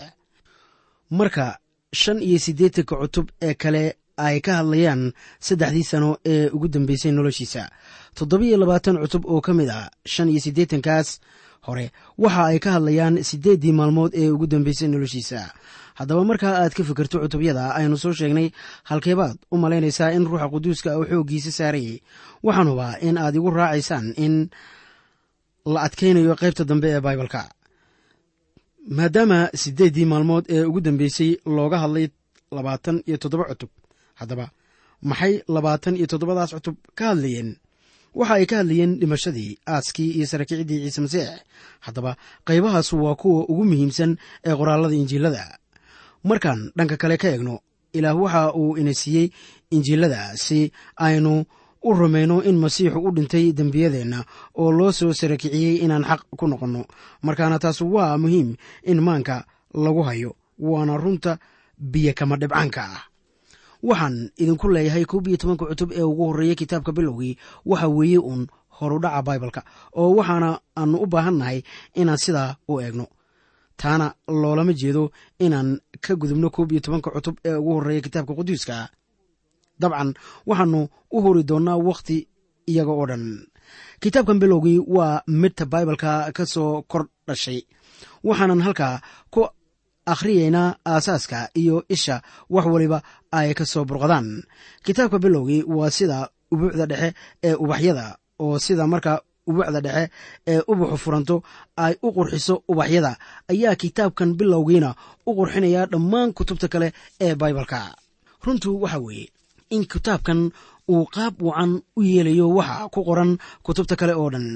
marka 1.11 1.59
shan 2.01 2.19
iyo 2.23 2.39
siddeetanka 2.39 2.97
cutub 2.97 3.27
ee 3.43 3.55
kale 3.55 3.97
ay 4.17 4.41
ka 4.41 4.53
hadlayaan 4.61 5.13
saddexdii 5.47 5.85
sano 5.91 6.11
ee 6.33 6.49
ugu 6.55 6.69
dambeysay 6.69 7.13
noloshiisa 7.13 7.63
toddobiyo 8.15 8.57
labaatan 8.57 8.97
cutub 9.03 9.25
oo 9.27 9.41
ka 9.41 9.53
mid 9.55 9.69
ah 9.71 9.91
shan 10.07 10.29
iyo 10.33 10.41
siddeetankaas 10.41 11.21
hore 11.67 11.91
waxa 12.19 12.45
ay 12.51 12.59
ka 12.59 12.71
hadlayaan 12.77 13.15
siddeeddii 13.31 13.73
maalmood 13.73 14.13
ee 14.15 14.29
ugu 14.35 14.47
dambeysay 14.47 14.89
noloshiisa 14.89 15.53
haddaba 15.99 16.25
markaa 16.25 16.55
aad 16.63 16.73
ka 16.77 16.83
fikirto 16.85 17.17
cutubyada 17.23 17.75
aynu 17.79 17.97
soo 18.03 18.13
sheegnay 18.13 18.51
halkeebaad 18.91 19.37
u 19.53 19.57
malaynaysaa 19.63 20.11
in 20.17 20.25
ruuxa 20.31 20.49
quduuska 20.53 20.99
uu 20.99 21.05
xooggiisa 21.11 21.51
saarayay. 21.59 21.97
Waxaanuba 22.43 22.99
in 23.07 23.19
aad 23.19 23.35
igu 23.39 23.51
raacaysaan 23.51 24.07
in 24.25 24.35
la 25.73 25.81
adkaynayo 25.87 26.35
qaybta 26.41 26.65
dambe 26.65 26.89
ee 26.95 27.01
baibalka. 27.01 27.43
Maadaama 28.97 29.39
siddeeddii 29.63 30.05
maalmood 30.13 30.45
ee 30.49 30.65
ugu 30.65 30.81
dambeysay 30.81 31.37
looga 31.57 31.79
hadlay 31.83 32.09
labaatan 32.57 33.03
iyo 33.09 33.17
toddoba 33.23 33.45
cutub 33.51 33.71
haddaba 34.15 34.47
maxay 35.03 35.35
labaatan 35.55 35.95
iyo 35.97 36.07
toddobadaas 36.07 36.51
cutub 36.57 36.77
ka 36.99 37.05
hadlayeen? 37.13 37.51
Waxa 38.15 38.35
ay 38.35 38.47
ka 38.51 38.57
hadlayeen 38.61 38.99
dhimashadii 39.01 39.59
aaskii 39.75 40.11
iyo 40.17 40.27
sarakicidii 40.27 40.81
ciise 40.85 41.01
masiix. 41.05 41.29
Haddaba 41.87 42.17
qaybahaas 42.49 42.93
waa 42.93 43.15
kuwa 43.21 43.45
ugu 43.53 43.65
muhiimsan 43.65 44.17
ee 44.49 44.55
qoraallada 44.59 44.95
injiilada 44.95 45.45
markaan 46.25 46.73
dhanka 46.77 46.97
kale 46.97 47.17
ka 47.17 47.29
eegno 47.29 47.61
ilaah 47.93 48.17
waxa 48.23 48.43
uu 48.55 48.77
ina 48.81 48.95
siiyey 48.95 49.31
injiilada 49.71 50.37
si 50.37 50.73
aynu 50.97 51.45
u 51.83 51.91
rumayno 51.95 52.43
in 52.49 52.57
masiixu 52.63 52.99
u 52.99 53.11
dhintay 53.17 53.53
dembiyadeenna 53.53 54.25
oo 54.61 54.71
loo 54.79 54.93
soo 54.93 55.13
sarakiciyey 55.13 55.77
inaan 55.85 56.05
xaq 56.05 56.21
ku 56.39 56.47
noqonno. 56.47 56.85
Markaana 57.23 57.59
taas 57.59 57.81
waa 57.81 58.19
muhiim 58.19 58.57
in 58.91 59.01
maanka 59.01 59.45
lagu 59.75 60.03
hayo 60.03 60.37
waana 60.59 60.97
runta 60.97 61.39
biyo 61.79 62.13
kama 62.15 62.37
dhibcaanka 62.37 62.83
ah. 62.85 63.03
Waxaan 63.83 64.31
idinku 64.37 64.69
leeyahay 64.69 65.05
koob 65.05 65.29
iyo 65.29 65.37
tobanka 65.41 65.65
cutub 65.67 65.93
ee 65.93 66.03
ugu 66.03 66.25
horreeya 66.29 66.55
kitaabka 66.55 66.93
bilowgii 66.93 67.39
waxa 67.67 67.89
weeye 67.89 68.19
uun 68.19 68.47
horudhaca 68.69 69.23
baibalka 69.23 69.65
oo 69.97 70.15
waxaana 70.19 70.61
aanu 70.77 70.97
u 71.01 71.07
baahannahay 71.07 71.63
inaan 71.95 72.19
sidaa 72.25 72.57
u 72.69 72.81
eegno. 72.81 73.07
Taana 73.81 74.13
loolama 74.29 74.73
jeedo 74.73 75.11
inaan 75.39 75.81
ka 76.05 76.13
gudubno 76.21 76.49
koob 76.55 76.73
iyo 76.73 76.81
tobanka 76.85 77.11
cutub 77.15 77.37
ee 77.49 77.55
ugu 77.61 77.73
horreeya 77.77 78.01
kitaabka 78.05 78.35
quduuska. 78.39 78.77
Dabcan 79.81 80.11
waxaanu 80.49 80.81
u 81.11 81.19
hori 81.25 81.43
doonnaa 81.51 81.77
wakhti 81.89 82.17
iyaga 82.71 82.93
oo 82.93 83.07
dhan. 83.11 83.25
Kitaabkan 84.03 84.39
bilowgii 84.43 84.79
waa 84.97 85.23
midta 85.41 85.65
baibalka 85.73 86.11
ka 86.37 86.45
soo 86.53 86.83
kor 86.91 87.03
dhashay 87.27 87.61
waxaanan 88.27 88.61
halkaa 88.67 89.01
ku 89.33 89.41
akhriyaynaa 90.13 90.69
aasaaska 90.93 91.39
iyo 91.61 91.77
isha 91.95 92.17
wax 92.55 92.67
waliba 92.75 92.99
ay 93.33 93.55
ka 93.59 93.65
soo 93.73 93.85
burqadaan. 93.89 94.29
Kitaabka 94.85 95.19
bilowgii 95.25 95.63
waa 95.77 95.91
sida 95.97 96.19
ubuucda 96.53 96.87
dhexe 96.91 97.09
ee 97.47 97.55
ubaxyada 97.65 98.07
oo 98.45 98.59
sida 98.59 98.85
marka 98.93 99.13
ubuucda 99.51 99.81
dhexe 99.87 100.05
ee 100.53 100.61
ubaxu 100.73 100.97
furanto 101.05 101.37
ay 101.85 101.95
u 102.03 102.09
qurxiso 102.17 102.55
ubaxyada. 102.73 103.13
Ayaa 103.53 103.75
kitaabkan 103.83 104.31
bilowgiina 104.39 104.91
u 105.27 105.31
qurxinaya 105.39 105.83
dhammaan 105.93 106.33
kutubta 106.39 106.69
kale 106.73 106.89
ee 107.25 107.35
baibalka. 107.41 107.81
Runtu 108.45 108.71
waxa 108.83 108.99
weeye 109.07 109.27
in 109.75 109.85
kitaabkan 109.93 110.41
uu 110.91 111.05
qaab 111.15 111.35
wacan 111.49 111.73
u 111.97 112.01
yeelayo 112.11 112.47
waxa 112.59 112.89
ku 112.95 113.01
qoran 113.09 113.31
kutubta 113.67 113.95
kale 114.01 114.15
oo 114.21 114.31
dhan. 114.35 114.47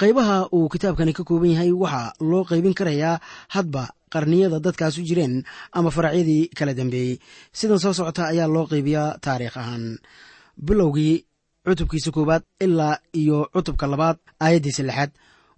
Qaybaha 0.00 0.36
uu 0.56 0.68
kitaabkani 0.72 1.12
ka 1.16 1.22
kooban 1.28 1.52
yahay 1.54 1.72
waxaa 1.82 2.12
loo 2.30 2.42
qaybin 2.50 2.74
karayaa 2.78 3.16
hadba 3.54 3.82
qarniyada 4.12 4.58
dadkaasu 4.64 5.00
jireen 5.08 5.34
ama 5.76 5.90
faracyadii 5.96 6.42
kala 6.58 6.72
dambeeyey. 6.78 7.14
Sidan 7.58 7.78
soo 7.82 7.92
socota 7.98 8.22
ayaa 8.32 8.48
loo 8.54 8.66
qaybiyaa 8.72 9.16
taariikh 9.24 9.56
ahaan. 9.62 9.84
Bilowgii 10.66 11.24
cutubkiisa 11.68 12.10
koowaad 12.16 12.42
ilaa 12.64 12.94
iyo 13.20 13.38
cutubka 13.54 13.86
labaad 13.92 14.16
aayaddiisa 14.44 14.82
lixaad 14.88 15.10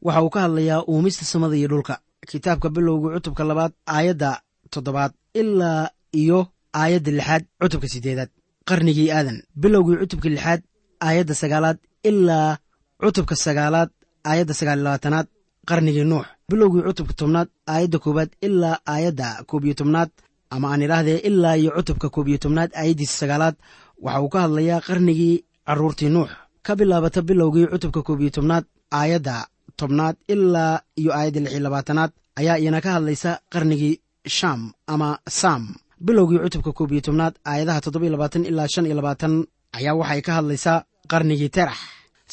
waxa 0.05 0.23
uu 0.25 0.31
ka 0.35 0.41
hadlayaa 0.45 0.85
uumista 0.91 1.25
samada 1.25 1.57
iyo 1.57 1.69
dhulka. 1.73 1.95
Kitaabka 2.31 2.69
bilowgii 2.75 3.15
cutubka 3.17 3.43
labaad 3.51 3.73
aayadda 3.97 4.31
toddobaad 4.73 5.13
ilaa 5.41 5.89
iyo 6.23 6.39
aayadda 6.81 7.11
lixaad 7.19 7.45
cutubka 7.63 7.89
sideedaad 7.93 8.31
qarnigii 8.69 9.09
aadan 9.17 9.39
bilowgii 9.63 9.97
cutubka 10.03 10.29
lixaad 10.35 10.61
aayadda 11.07 11.35
sagaalaad 11.43 11.79
ilaa 12.11 12.59
cutubka 13.03 13.35
sagaalaad 13.45 13.91
aayadda 14.31 14.55
sagaal 14.61 14.81
labaatanaad. 14.85 15.27
Qarnigii 15.69 16.05
nuux 16.11 16.27
bilowgii 16.51 16.83
cutubka 16.89 17.15
tobnaad 17.21 17.49
aayadda 17.73 17.99
koowaad 18.05 18.31
ilaa 18.47 18.77
aayadda 18.93 19.27
koob 19.49 19.65
iyo 19.65 19.75
tobnaad. 19.81 20.11
Ama 20.55 20.67
aan 20.73 20.83
idhaahdee 20.83 21.19
ilaa 21.29 21.55
iyo 21.61 21.71
cutubka 21.77 22.09
koob 22.15 22.29
iyo 22.29 22.39
tobnaad 22.45 22.71
aayaddiisa 22.81 23.17
sagaalaad. 23.23 23.57
Waxa 24.05 24.21
uu 24.23 24.29
ka 24.33 24.39
hadlayaa 24.45 24.81
qarnigii 24.89 25.37
carruurtii 25.71 26.11
nuux. 26.15 26.29
Ka 26.67 26.73
bilaabata 26.79 27.21
bilowgii 27.29 27.67
cutubka 27.73 28.01
koob 28.07 28.21
iyo 28.21 28.31
tobnaad 28.37 28.65
aayadda 28.99 29.35
tobnaad 29.81 30.17
ilaa 30.35 30.75
iyo 31.01 31.11
aayadda 31.19 31.41
lix 31.41 31.53
iyo 31.55 31.63
labaatanaad 31.67 32.11
ayaa 32.41 32.57
iyana 32.63 32.81
ka 32.85 32.91
hadlaysa 32.97 33.31
qarnigii 33.53 33.95
sham 34.37 34.61
ama 34.93 35.09
sam 35.41 35.63
bilowgii 36.07 36.41
cutubka 36.45 36.71
koob 36.79 36.91
iyo 36.93 37.01
tobnaad 37.07 37.35
aayadaha 37.51 37.81
toddobiyo 37.85 38.11
labaatan 38.15 38.45
ilaa 38.51 38.69
shan 38.73 38.87
iyo 38.87 38.97
labaatan 39.01 39.35
ayaa 39.79 39.95
waxay 40.01 40.21
ka 40.27 40.33
hadlaysaa 40.39 40.85
qarnigii 41.13 41.51
terax. 41.57 41.79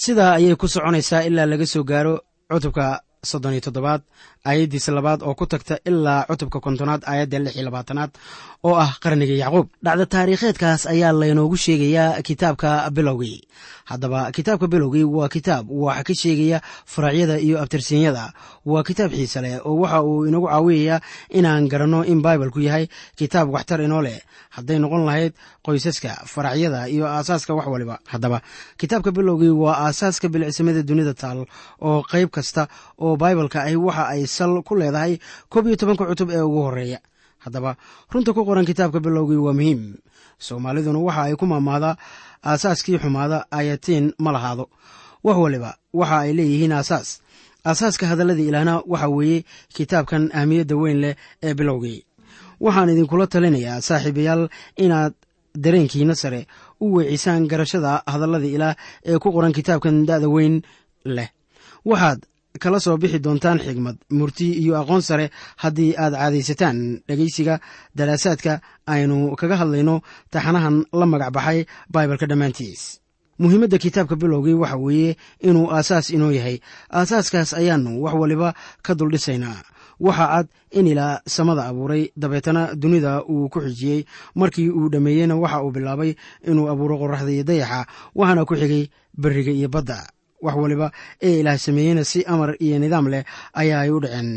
Sidaa 0.04 0.32
ayay 0.38 0.56
ku 0.62 0.68
soconaysaa 0.74 1.22
ilaa 1.30 1.46
laga 1.52 1.66
soo 1.74 1.84
gaaro 1.92 2.14
cutubka 2.52 2.86
soddon 3.30 3.54
iyo 3.56 3.62
toddobaad 3.68 4.02
aayaddiisa 4.50 4.92
labaad 4.98 5.20
oo 5.28 5.34
ku 5.40 5.46
tagta 5.52 5.76
ilaa 5.90 6.26
cutubka 6.30 6.60
kontonaad 6.66 7.02
aayadda 7.12 7.40
lix 7.44 7.54
iyo 7.56 7.66
labaatanaad 7.70 8.12
oo 8.68 8.76
ah 8.84 8.92
qarniga 9.04 9.34
yacquub. 9.44 9.68
Dhacda 9.86 10.06
taariikheedkaas 10.14 10.82
ayaa 10.94 11.12
laynoogu 11.22 11.58
sheegayaa 11.66 12.22
kitaabka 12.28 12.70
bilowgii. 12.96 13.40
Haddaba 13.90 14.20
kitaabka 14.36 14.68
bilowgii 14.74 15.04
waa 15.18 15.30
kitaab 15.36 15.66
wax 15.86 16.04
ka 16.08 16.14
sheegaya 16.22 16.60
faracyada 16.94 17.36
iyo 17.46 17.56
abtirsiinyada 17.64 18.26
waa 18.72 18.84
kitaab 18.88 19.12
xiise 19.18 19.40
leh 19.44 19.54
oo 19.68 19.76
waxa 19.84 20.00
uu 20.10 20.26
inagu 20.30 20.48
caawiyayaa 20.52 21.00
inaan 21.40 21.64
garanno 21.72 22.00
in 22.12 22.20
baibalku 22.26 22.60
yahay 22.68 22.86
kitaab 23.20 23.48
waxtar 23.56 23.80
inoo 23.88 24.02
leh. 24.08 24.20
Hadday 24.56 24.80
noqon 24.84 25.04
lahayd 25.08 25.34
qoysaska 25.66 26.12
faracyada 26.34 26.80
iyo 26.94 27.06
aasaaska 27.16 27.52
wax 27.58 27.68
waliba. 27.74 27.96
Haddaba 28.12 28.38
kitaabka 28.80 29.12
bilowgii 29.18 29.50
waa 29.64 29.78
aasaaska 29.88 30.26
bilicsamada 30.34 30.82
dunida 30.90 31.14
taal 31.22 31.40
oo 31.88 32.00
qayb 32.12 32.30
kasta 32.38 32.64
oo 33.06 33.14
baibalka 33.22 33.58
ahi 33.68 33.76
waxa 33.88 34.04
ay 34.14 34.24
sal 34.38 34.54
ku 34.68 34.74
leedahay 34.82 35.14
koob 35.52 35.66
iyo 35.68 35.76
tobanka 35.82 36.04
cutub 36.10 36.30
ee 36.36 36.42
ugu 36.48 36.62
horreeya 36.66 37.00
haddaba 37.44 37.72
runta 38.12 38.34
ku 38.38 38.42
qoran 38.48 38.66
kitaabka 38.70 39.00
bilowgii 39.06 39.42
waa 39.46 39.54
muhiim. 39.60 39.82
Soomaaliduna 40.46 41.00
waxa 41.08 41.22
ay 41.28 41.36
ku 41.40 41.46
maamaadaa 41.52 41.96
aasaaskii 42.50 42.98
xumaada 43.04 43.38
ayatiin 43.60 44.14
ma 44.24 44.32
lahaado. 44.36 44.66
Wax 45.26 45.38
waliba 45.44 45.72
waxa 46.00 46.18
ay 46.26 46.32
leeyihiin 46.38 46.72
aasaas. 46.78 47.10
Aasaaska 47.70 48.06
hadalladii 48.12 48.48
ilaahna 48.52 48.74
waxa 48.92 49.08
weeye 49.16 49.40
kitaabkan 49.76 50.24
ahmiyadda 50.40 50.76
weyn 50.82 50.98
leh 51.04 51.14
ee 51.44 51.54
bilowgii. 51.60 52.00
Waxaan 52.66 52.90
idinkula 52.94 53.26
talinayaa 53.34 53.82
saaxiibayaal 53.88 54.44
inaad 54.86 55.14
dareenkiina 55.64 56.16
sare 56.22 56.42
u 56.84 56.96
weecisaan 56.96 57.48
garashada 57.52 57.92
hadalladii 58.14 58.54
ilaah 58.58 58.76
ee 59.10 59.18
ku 59.24 59.30
qoran 59.36 59.54
kitaabkan 59.58 59.96
da'da 60.10 60.30
weyn 60.36 60.56
leh. 61.18 61.30
Waxaad 61.90 62.20
kala 62.64 62.80
soo 62.80 62.98
bixi 63.02 63.20
doontaan 63.26 63.60
xigmad 63.66 63.98
murti 64.18 64.48
iyo 64.62 64.74
aqoon 64.82 65.02
sare 65.02 65.30
haddii 65.62 65.96
aad 66.04 66.14
caadaysataan. 66.14 66.78
Dhegaysiga 67.08 67.56
daraasaadka 67.98 68.54
aynu 68.94 69.36
kaga 69.40 69.56
hadlayno 69.62 69.96
taxanahan 70.34 70.76
la 71.00 71.06
magac 71.06 71.32
baxay 71.36 71.60
baibalka 71.94 72.26
dhammaantiis. 72.30 72.82
Muhiimadda 73.40 73.78
kitaabka 73.78 74.16
bilowgii 74.22 74.54
waxa 74.64 74.78
weeye 74.78 75.12
inuu 75.48 75.68
aasaas 75.72 76.10
inoo 76.16 76.32
yahay. 76.32 76.58
Aasaaskaas 76.98 77.54
ayaannu 77.54 77.92
wax 78.04 78.14
waliba 78.22 78.50
ka 78.86 78.92
duldhisaynaa 79.00 79.62
waxaa 80.00 80.28
cad 80.34 80.48
in 80.72 80.88
ilaa 80.88 81.22
samada 81.36 81.64
abuuray 81.70 82.04
dabeetana 82.22 82.76
dunida 82.82 83.24
uu 83.30 83.50
ku 83.50 83.60
xijiyey. 83.62 84.06
Markii 84.36 84.70
uu 84.70 84.90
dhammeeyeyna 84.90 85.36
waxa 85.36 85.62
uu 85.64 85.72
bilaabay 85.72 86.12
inuu 86.50 86.70
abuuro 86.72 86.96
qoraxda 87.02 87.32
iyo 87.32 87.44
dayaxa 87.44 87.80
waxaana 88.16 88.46
ku 88.46 88.56
xigay 88.56 88.84
beriga 89.22 89.52
iyo 89.52 89.70
badda 89.70 90.00
wax 90.42 90.56
waliba 90.64 90.88
ee 91.22 91.40
ilaah 91.40 91.58
sameeyeyna 91.58 92.04
si 92.12 92.20
amar 92.34 92.56
iyo 92.60 92.80
nidaam 92.80 93.08
leh 93.14 93.24
ayaa 93.54 93.82
ay 93.86 93.90
u 93.92 94.00
dhaceen. 94.04 94.30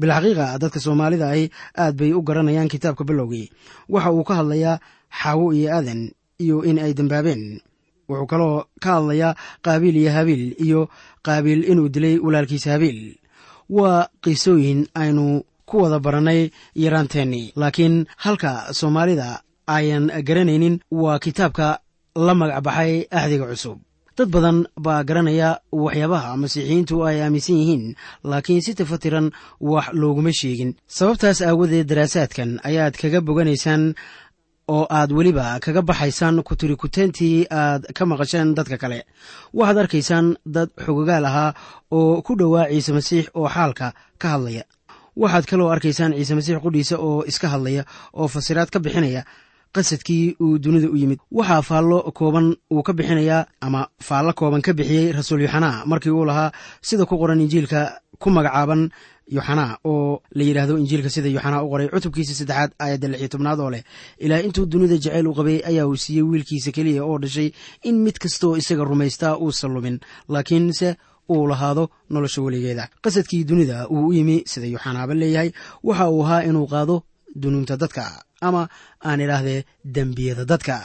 Bilxaqiiqa 0.00 0.58
dadka 0.62 0.78
soomaalida 0.80 1.26
ahi 1.34 1.44
aad 1.82 1.94
bay 1.98 2.12
u 2.12 2.22
garanayaan 2.22 2.68
kitaabka 2.68 3.04
bilowgii. 3.04 3.50
Waxa 3.88 4.10
uu 4.12 4.24
ka 4.28 4.34
hadlayaa 4.38 4.80
xaawo 5.20 5.46
iyo 5.58 5.68
aadan 5.76 6.00
iyo 6.38 6.56
in 6.68 6.78
ay 6.78 6.92
dembaabeen 6.98 7.60
wuxuu 8.08 8.26
kaloo 8.30 8.64
ka 8.82 8.88
hadlayaa 8.96 9.34
qaabiil 9.64 9.96
iyo 10.02 10.10
habiil 10.16 10.44
iyo 10.66 10.80
qaabiil 11.26 11.60
inuu 11.70 11.88
dilay 11.94 12.16
walaalkiisa 12.18 12.70
habiil. 12.74 13.00
Waa 13.68 14.08
qiisooyin 14.22 14.86
aynu 14.94 15.42
ku 15.68 15.82
wada 15.82 15.98
barannay 16.00 16.50
yaraanteennii. 16.74 17.52
Laakiin 17.60 18.06
halka 18.16 18.72
soomaalida 18.72 19.42
ayan 19.66 20.06
garanaynin 20.28 20.80
waa 20.90 21.18
kitaabka 21.18 21.80
la 22.26 22.34
magac 22.34 22.62
baxay 22.66 23.04
axdiga 23.10 23.46
cusub 23.50 23.78
dad 24.18 24.28
badan 24.34 24.58
baa 24.84 25.02
garanaya 25.08 25.50
waxyaabaha 25.72 26.30
masiixiyiintu 26.42 26.94
ay 27.08 27.18
aaminsan 27.22 27.56
yihiin 27.60 27.84
laakiin 28.30 28.62
si 28.66 28.72
tafatiran 28.74 29.26
wax 29.70 29.86
looguma 30.00 30.32
sheegin. 30.40 30.70
Sababtaas 30.96 31.38
aawadeed 31.42 31.86
daraasaadkan 31.90 32.50
ayaad 32.68 32.94
kaga 33.02 33.20
boganaysaan 33.28 33.94
oo 34.76 34.84
aad 34.98 35.10
weliba 35.18 35.46
kaga 35.64 35.82
baxaysaan 35.90 36.42
kuturikuteyntii 36.48 37.46
aad 37.50 37.82
ka 37.96 38.02
maqasheen 38.10 38.54
dadka 38.58 38.76
kale. 38.82 39.00
Waxaad 39.58 39.78
arkaysaan 39.82 40.26
dad 40.54 40.68
xogogaal 40.84 41.24
ahaa 41.30 41.50
oo 41.98 42.22
ku 42.26 42.32
dhowaa 42.40 42.66
ciise 42.72 42.92
masiix 42.98 43.24
oo 43.38 43.48
xaalka 43.54 43.92
ka 44.18 44.26
hadlaya. 44.34 44.64
Waxaad 45.16 45.44
kaloo 45.50 45.70
arkaysaan 45.74 46.12
ciise 46.18 46.34
masiix 46.38 46.58
qudhiisa 46.64 46.96
oo 46.98 47.24
iska 47.30 47.48
hadlaya 47.54 47.82
oo 48.18 48.28
fasiraad 48.28 48.68
ka 48.74 48.78
bixinaya 48.84 49.22
qasadkii 49.74 50.36
uu 50.44 50.58
dunida 50.58 50.88
u 50.90 50.96
yimid 50.96 51.18
waxaa 51.38 51.62
faallo 51.62 51.98
kooban 52.18 52.46
uu 52.72 52.82
ka 52.82 52.92
bixinayaa 52.92 53.46
ama 53.60 53.80
faallo 54.08 54.32
kooban 54.32 54.62
ka 54.62 54.72
bixiyey 54.72 55.12
rasuul 55.12 55.40
yoxanaa. 55.46 55.84
Markii 55.86 56.10
uu 56.10 56.24
lahaa 56.24 56.52
sida 56.82 57.04
ku 57.06 57.14
qoran 57.18 57.40
injiilka 57.40 58.00
ku 58.18 58.30
magacaaban 58.30 58.90
yoxanaa 59.36 59.78
oo 59.84 60.22
la 60.36 60.42
yidhaahdo 60.48 60.78
injiilka 60.82 61.10
sida 61.10 61.28
yoxanaa 61.28 61.62
u 61.64 61.68
qoray 61.72 61.88
cutubkiisa 61.92 62.34
saddexaad 62.40 62.70
aayadda 62.82 63.08
lix 63.08 63.20
iyo 63.20 63.28
tobnaad 63.34 63.60
oo 63.60 63.70
leh 63.74 63.82
ilaah 64.24 64.40
intuu 64.46 64.66
dunida 64.72 64.96
jacayl 65.04 65.26
u 65.28 65.34
qabay 65.38 65.58
ayaa 65.70 65.86
uu 65.90 65.96
siiyey 66.04 66.22
wiilkiisa 66.30 66.70
keliya 66.76 67.04
oo 67.04 67.18
dhashay 67.22 67.48
in 67.88 67.96
mid 68.04 68.16
kastaoo 68.22 68.56
isaga 68.56 68.84
rumaystaa 68.90 69.36
uusan 69.44 69.72
lumin 69.74 69.96
laakiinse 70.32 70.96
uu 71.28 71.46
lahaado 71.46 71.84
nolosha 72.10 72.40
weligeeda. 72.42 72.88
Qasadkii 73.04 73.44
dunida 73.44 73.86
uu 73.94 74.06
u 74.08 74.12
yimi 74.16 74.36
sida 74.46 74.66
yoxanaaba 74.74 75.14
leeyahay 75.14 75.50
waxa 75.84 76.08
uu 76.10 76.22
ahaa 76.24 76.42
inuu 76.48 76.66
qaado 76.72 76.96
dunuunta 77.42 77.76
dadka 77.82 78.04
ama 78.40 78.62
aan 79.08 79.20
idhaahdee 79.24 79.64
dembiyada 79.94 80.44
dadka. 80.44 80.76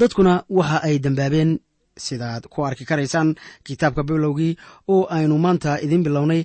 Dadkuna 0.00 0.44
waxa 0.58 0.78
ay 0.86 0.98
dembaabeen 1.04 1.50
sidaad 2.06 2.42
ku 2.52 2.58
arki 2.68 2.84
karaysaan 2.90 3.34
kitaabka 3.66 4.02
bilowgii 4.08 4.56
oo 4.88 5.06
aynu 5.16 5.38
maanta 5.44 5.78
idiin 5.84 6.02
bilownay 6.06 6.42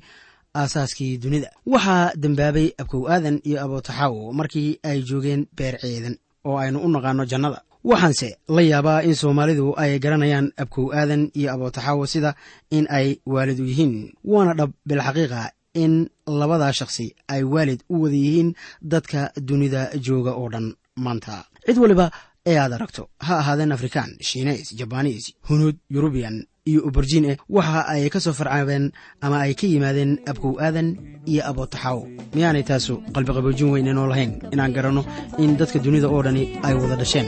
aasaaskii 0.60 1.18
dunida. 1.24 1.50
Waxaa 1.74 2.12
dembaabay 2.22 2.68
abkow 2.82 3.04
aadan 3.14 3.38
iyo 3.48 3.58
abootaxaawo 3.64 4.34
markii 4.40 4.80
ay 4.90 4.98
joogeen 5.08 5.42
beer 5.58 5.76
ceedan 5.82 6.16
oo 6.48 6.58
aynu 6.64 6.80
u 6.86 6.90
naqaano 6.90 7.24
jannada. 7.32 7.62
Waxaanse 7.90 8.30
la 8.56 8.62
yaabaa 8.62 9.02
in 9.08 9.16
soomaalidu 9.16 9.74
ay 9.78 10.00
garanayaan 10.04 10.48
abkow 10.58 10.86
aadan 11.00 11.24
iyo 11.40 11.50
abootaxaawo 11.54 12.06
sida 12.14 12.32
in 12.72 12.86
ay 12.90 13.08
waalid 13.26 13.60
u 13.60 13.66
yihiin 13.72 14.14
waana 14.24 14.54
dhab 14.60 14.72
bilxaqiiqa 14.88 15.42
in 15.84 15.94
labadaa 16.40 16.74
shakhsi 16.80 17.06
ay 17.34 17.42
waalid 17.54 17.82
u 17.94 18.02
wada 18.04 18.16
yihiin 18.26 18.50
dadka 18.92 19.22
dunida 19.48 19.82
jooga 20.06 20.32
oo 20.42 20.50
dhan 20.54 20.68
maanta. 21.04 21.36
Cid 21.66 21.78
waliba 21.84 22.06
ee 22.50 22.58
aad 22.64 22.74
aragto 22.78 23.04
ha 23.26 23.34
ahaadeen 23.42 23.72
afrikaan 23.76 24.12
shiineys 24.28 24.68
jabaniis 24.80 25.26
hunuud 25.50 25.76
yurubiyan 25.96 26.36
iyo 26.70 26.80
uberjin 26.90 27.26
eh 27.32 27.38
waxa 27.58 27.80
ay 27.94 28.10
ka 28.14 28.20
soo 28.26 28.34
farcaabeen 28.40 28.86
ama 29.26 29.38
ay 29.46 29.54
ka 29.60 29.66
yimaadeen 29.72 30.12
abkow 30.32 30.54
aadan 30.66 30.90
iyo 31.32 31.42
abootaxaawo 31.50 32.04
miyaanay 32.36 32.64
taasu 32.70 32.94
qalbiqaboojin 33.16 33.70
weyn 33.74 33.88
inoo 33.92 34.08
lahayn? 34.12 34.32
Inaan 34.54 34.74
garanno 34.78 35.02
in 35.44 35.52
dadka 35.60 35.78
dunida 35.86 36.08
oo 36.14 36.22
dhani 36.26 36.44
ay 36.68 36.74
wada 36.82 36.96
dhasheen 37.02 37.28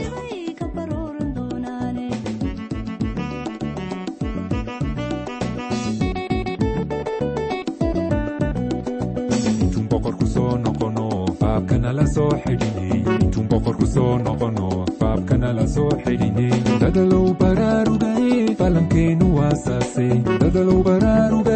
faabkana 11.88 11.92
la 12.00 12.06
soo 12.14 12.30
xidhinay 12.44 13.00
intuun 13.24 13.46
boqorku 13.50 13.86
soo 13.94 14.18
noqono 14.24 14.68
faabkana 15.00 15.48
la 15.58 15.64
soo 15.74 15.90
xidhinay 16.04 16.52
dadalow 16.80 17.26
baraarugaye 17.40 18.54
falankeenu 18.58 19.26
waasaase 19.38 20.06
dadalow 20.40 20.82
baraarugaye 20.88 21.47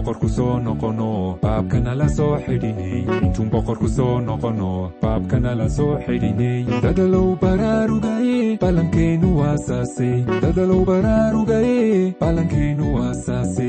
boqorku 0.00 0.28
soo 0.36 0.58
noqono 0.64 1.08
baabkana 1.42 1.92
la 2.00 2.08
soo 2.16 2.34
xidhinay 2.44 3.00
intuun 3.24 3.48
boqorku 3.52 3.88
soo 3.96 4.14
noqono 4.26 4.70
baabkana 5.02 5.50
la 5.60 5.66
soo 5.76 5.92
xidhinay 6.06 6.58
dadalow 6.84 7.28
baraarugaye 7.42 8.56
falankeenu 8.62 9.28
waasaase 9.40 10.10
dadalow 10.42 10.80
baraarugaye 10.90 12.14
falankeenu 12.20 12.84
waasaase 12.96 13.68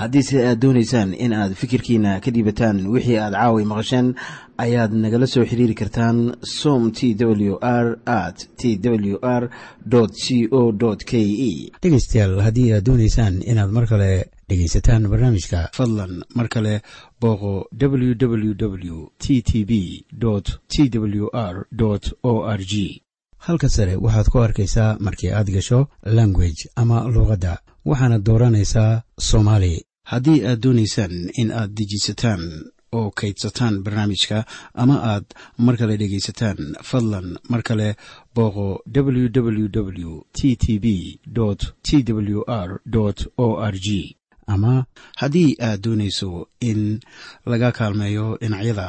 haddiise 0.00 0.36
aad 0.48 0.58
doonaysaan 0.64 1.14
in 1.24 1.32
aad 1.32 1.52
fikirkiina 1.60 2.20
ka 2.24 2.30
dhiibataan 2.34 2.86
wixii 2.94 3.18
aad 3.24 3.34
caawi 3.38 3.64
maqasheen 3.72 4.08
ayaad 4.64 4.92
nagala 5.04 5.26
soo 5.26 5.44
xiriiri 5.50 5.74
kartaan 5.80 6.18
som 6.42 6.90
t 6.92 7.14
w 7.14 7.58
r 7.60 7.86
at 8.06 8.38
t 8.58 8.76
w 8.82 9.18
r 9.22 9.50
c 10.24 10.48
o 10.50 10.72
k 11.10 11.12
e 11.50 11.52
dhegaystayaal 11.82 12.40
haddii 12.46 12.72
aad 12.72 12.84
doonaysaan 12.88 13.34
inaad 13.50 13.70
mar 13.76 13.86
kale 13.86 14.10
dhegaysataan 14.48 15.08
barnaamijka 15.12 15.68
fadlan 15.78 16.22
mar 16.34 16.48
kale 16.48 16.74
booqo 17.20 17.52
www 17.80 18.96
t 19.18 19.42
t 19.48 19.64
b 19.64 19.72
t 20.72 20.98
w 20.98 21.28
r 21.32 21.66
o 22.22 22.34
r 22.58 22.60
g 22.72 23.03
halka 23.46 23.68
sare 23.68 23.94
waxaad 24.04 24.26
ku 24.32 24.38
arkaysaa 24.46 24.96
markii 25.06 25.30
aad 25.32 25.48
gasho 25.56 25.80
language 26.18 26.60
ama 26.80 26.96
luuqadda 27.14 27.52
waxaana 27.90 28.18
dooranaysaa 28.26 29.02
soomaali 29.28 29.74
haddii 30.12 30.40
aad 30.48 30.60
doonaysaan 30.64 31.14
in 31.40 31.50
aad 31.60 31.70
dejisataan 31.78 32.42
oo 32.98 33.08
kaydsataan 33.18 33.74
barnaamijka 33.84 34.38
ama 34.82 34.96
aad 35.12 35.24
mar 35.64 35.76
kale 35.78 35.94
dhegaysataan 36.00 36.58
fadlan 36.90 37.26
mar 37.50 37.62
kale 37.68 37.88
booqo 38.34 38.66
www 38.96 40.10
t 40.36 40.40
t 40.62 40.64
b 40.84 40.86
t 41.86 42.12
w 42.12 42.40
r 42.66 42.70
o 43.44 43.46
r 43.72 43.74
g 43.86 43.88
ama 44.46 44.84
haddii 45.20 45.56
aad 45.68 45.80
doonayso 45.84 46.30
in 46.60 47.00
laga 47.50 47.68
kaalmeeyo 47.78 48.26
dhinacyada 48.40 48.88